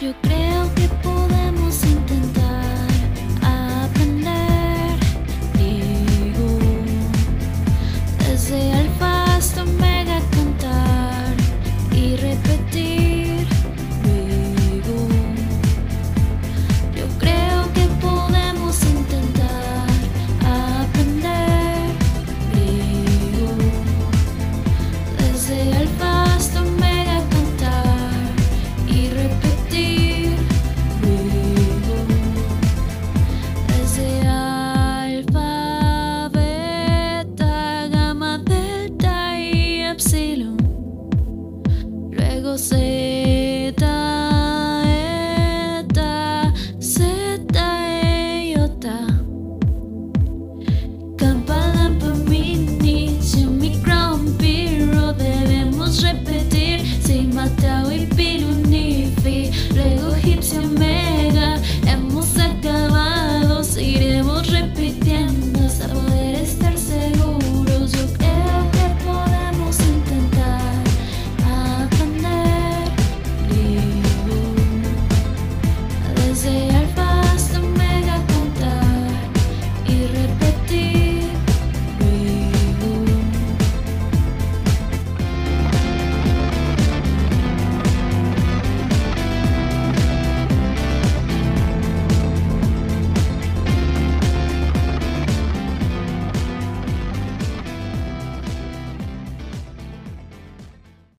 próprio 0.00 0.14
creu 0.22 0.68
que 0.74 0.89
Zeta, 42.56 44.82
Eta, 44.84 46.52
Zeta, 46.80 47.88
Eta, 47.92 49.06
Campada 51.16 51.90
por 52.00 52.14
mi 52.28 52.54
niño, 52.56 53.50
mi 53.52 53.80
crown, 53.82 54.34
pero 54.38 55.12
debemos 55.12 56.02
repetir 56.02 56.80
sin 57.04 57.34
matar. 57.34 57.79